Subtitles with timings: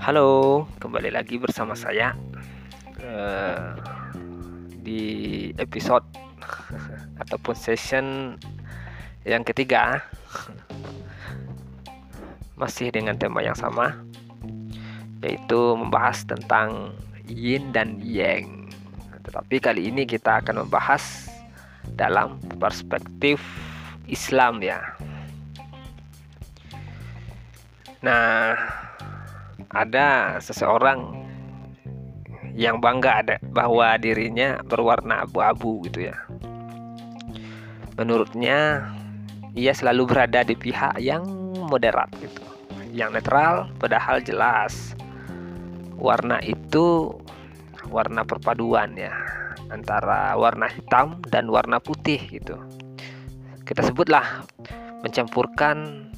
[0.00, 2.16] Halo, kembali lagi bersama saya
[3.04, 3.76] uh,
[4.80, 6.08] di episode
[7.20, 8.32] ataupun session
[9.28, 10.00] yang ketiga
[12.56, 13.92] masih dengan tema yang sama
[15.20, 16.96] yaitu membahas tentang
[17.28, 18.72] yin dan yang.
[19.28, 21.28] Tetapi kali ini kita akan membahas
[22.00, 23.36] dalam perspektif
[24.08, 24.80] Islam ya.
[28.00, 28.56] Nah,
[29.70, 31.26] ada seseorang
[32.54, 36.16] yang bangga ada bahwa dirinya berwarna abu-abu gitu ya.
[37.94, 38.90] Menurutnya
[39.54, 41.26] ia selalu berada di pihak yang
[41.70, 42.42] moderat gitu
[42.90, 44.98] yang netral padahal jelas
[45.94, 47.14] warna itu
[47.90, 49.14] warna perpaduan ya
[49.70, 52.58] antara warna hitam dan warna putih gitu
[53.62, 54.42] kita sebutlah
[55.06, 56.10] mencampurkan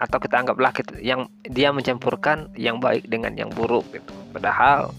[0.00, 4.12] atau kita anggaplah kita, yang dia mencampurkan yang baik dengan yang buruk gitu.
[4.32, 4.96] Padahal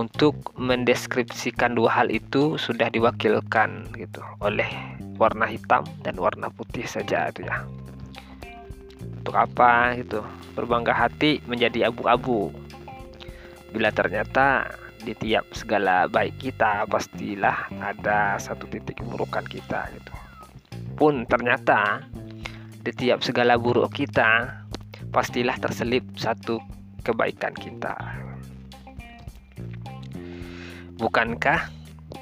[0.00, 4.68] untuk mendeskripsikan dua hal itu sudah diwakilkan gitu oleh
[5.16, 7.64] warna hitam dan warna putih saja itu ya.
[9.20, 10.24] Untuk apa gitu?
[10.56, 12.52] Berbangga hati menjadi abu-abu.
[13.72, 14.72] Bila ternyata
[15.04, 20.12] di tiap segala baik kita pastilah ada satu titik keburukan kita gitu.
[20.96, 22.04] Pun ternyata
[22.86, 24.62] di tiap segala buruk kita
[25.10, 26.62] pastilah terselip satu
[27.02, 27.98] kebaikan kita.
[30.94, 31.66] Bukankah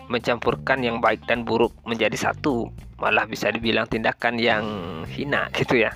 [0.09, 2.73] mencampurkan yang baik dan buruk menjadi satu?
[2.97, 4.65] Malah bisa dibilang tindakan yang
[5.05, 5.92] hina gitu ya.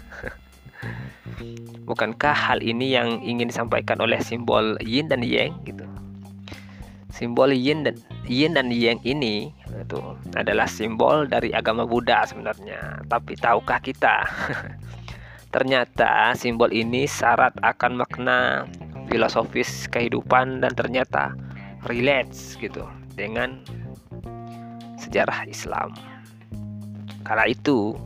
[1.89, 5.89] Bukankah hal ini yang ingin disampaikan oleh simbol yin dan yang gitu?
[7.08, 7.96] Simbol yin dan
[8.28, 9.48] yin dan yang ini
[9.82, 10.00] itu
[10.34, 13.02] adalah simbol dari agama Buddha sebenarnya.
[13.06, 14.24] Tapi tahukah kita?
[15.54, 18.68] ternyata simbol ini syarat akan makna
[19.08, 21.33] filosofis kehidupan dan ternyata
[21.88, 22.84] relates gitu
[23.17, 23.64] dengan
[25.00, 25.96] sejarah Islam.
[27.24, 27.96] Kala itu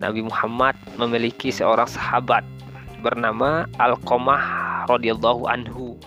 [0.00, 2.40] Nabi Muhammad memiliki seorang sahabat
[3.04, 6.00] bernama Alqamah radhiyallahu anhu.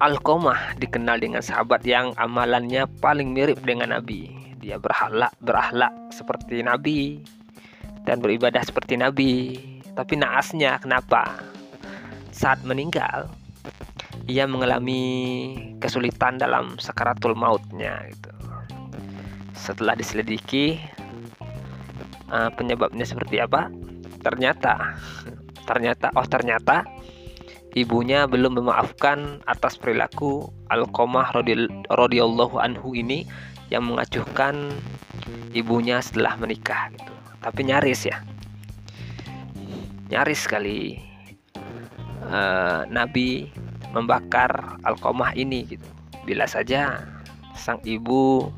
[0.00, 4.32] Alqamah dikenal dengan sahabat yang amalannya paling mirip dengan Nabi.
[4.56, 7.20] Dia berakhlak berakhlak seperti Nabi
[8.08, 9.60] dan beribadah seperti Nabi.
[9.92, 11.44] Tapi naasnya kenapa?
[12.32, 13.28] Saat meninggal,
[14.24, 15.52] ia mengalami
[15.84, 18.32] kesulitan dalam sakaratul mautnya gitu.
[19.52, 20.80] Setelah diselidiki,
[22.32, 23.68] uh, penyebabnya seperti apa
[24.22, 24.96] ternyata
[25.66, 26.86] ternyata oh ternyata
[27.78, 31.34] ibunya belum memaafkan atas perilaku Alqamah
[31.90, 33.26] radhiyallahu anhu ini
[33.70, 34.74] yang mengacuhkan
[35.54, 37.12] ibunya setelah menikah gitu.
[37.40, 38.18] Tapi nyaris ya.
[40.10, 40.98] Nyaris sekali
[42.26, 43.46] uh, Nabi
[43.94, 44.50] membakar
[44.82, 45.86] Alqamah ini gitu.
[46.26, 47.06] Bila saja
[47.54, 48.50] sang ibu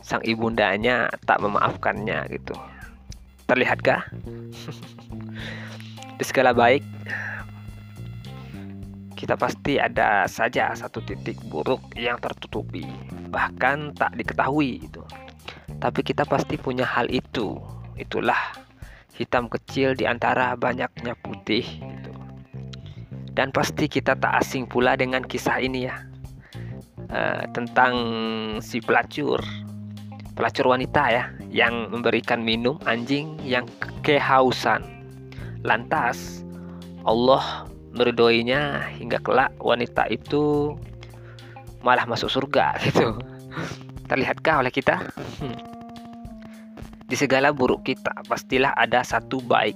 [0.00, 2.56] sang ibundanya tak memaafkannya gitu.
[3.44, 4.00] Terlihatkah?
[6.20, 6.84] Di skala baik,
[9.20, 12.88] kita pasti ada saja satu titik buruk yang tertutupi,
[13.28, 15.04] bahkan tak diketahui itu.
[15.76, 17.60] Tapi kita pasti punya hal itu.
[18.00, 18.56] Itulah
[19.20, 22.12] hitam kecil di antara banyaknya putih itu.
[23.36, 26.00] Dan pasti kita tak asing pula dengan kisah ini ya.
[27.10, 27.92] Uh, tentang
[28.62, 29.42] si pelacur
[30.38, 33.68] pelacur wanita ya yang memberikan minum anjing yang
[34.00, 34.80] kehausan.
[35.60, 36.40] Lantas
[37.04, 40.74] Allah meridhoinya hingga kelak wanita itu
[41.82, 43.18] malah masuk surga gitu.
[44.10, 45.02] Terlihatkah oleh kita?
[45.38, 45.58] Hmm.
[47.06, 49.74] Di segala buruk kita pastilah ada satu baik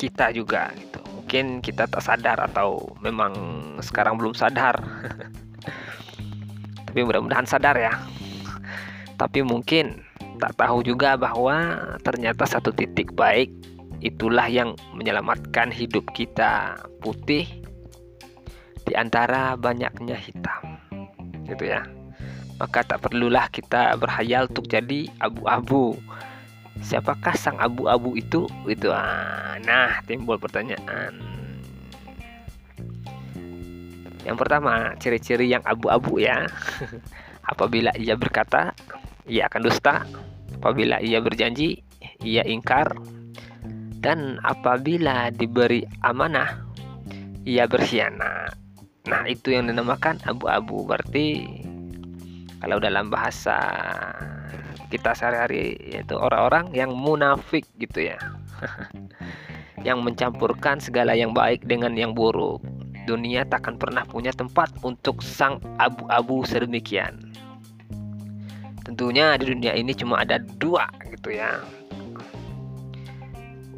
[0.00, 1.00] kita juga gitu.
[1.12, 3.32] Mungkin kita tak sadar atau memang
[3.84, 4.76] sekarang belum sadar.
[6.88, 7.92] Tapi mudah-mudahan sadar ya
[9.18, 9.98] tapi mungkin
[10.38, 13.50] tak tahu juga bahwa ternyata satu titik baik
[13.98, 17.46] itulah yang menyelamatkan hidup kita putih
[18.86, 20.78] di antara banyaknya hitam.
[21.44, 21.84] Gitu ya.
[22.58, 25.94] Maka tak perlulah kita berhayal untuk jadi abu-abu.
[26.82, 28.46] Siapakah sang abu-abu itu?
[28.66, 31.14] Itu ah, nah timbul pertanyaan.
[34.26, 36.46] Yang pertama ciri-ciri yang abu-abu ya.
[37.50, 38.74] Apabila ia berkata
[39.26, 40.06] ia akan dusta.
[40.58, 41.82] Apabila ia berjanji
[42.22, 42.98] ia ingkar
[43.98, 46.62] dan apabila diberi amanah
[47.44, 48.54] ia berkhianat
[49.08, 51.46] nah itu yang dinamakan abu-abu berarti
[52.58, 53.56] kalau dalam bahasa
[54.88, 58.18] kita sehari-hari yaitu orang-orang yang munafik gitu ya
[59.86, 62.62] yang mencampurkan segala yang baik dengan yang buruk.
[63.06, 67.32] Dunia takkan pernah punya tempat untuk sang abu-abu sedemikian.
[68.84, 71.60] Tentunya di dunia ini cuma ada dua gitu ya.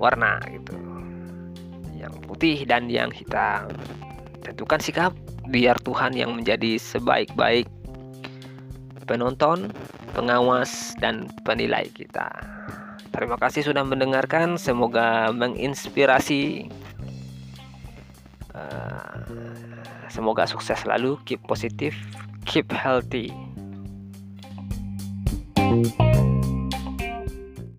[0.00, 0.72] Warna gitu.
[2.00, 3.68] Yang putih dan yang hitam.
[4.40, 5.12] Tentukan sikap
[5.52, 7.68] biar Tuhan yang menjadi sebaik-baik
[9.04, 9.74] penonton,
[10.14, 12.30] pengawas, dan penilai kita.
[13.10, 14.54] Terima kasih sudah mendengarkan.
[14.54, 16.70] Semoga menginspirasi.
[18.54, 19.18] Uh,
[20.06, 21.18] semoga sukses selalu.
[21.26, 21.92] Keep positif,
[22.46, 23.34] keep healthy.